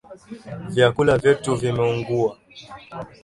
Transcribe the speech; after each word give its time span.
Vyakula 0.71 1.13
vyetu 1.17 1.51
vimeungua 1.61 2.37